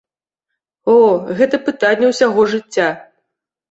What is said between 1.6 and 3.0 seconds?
пытанне ўсяго жыцця.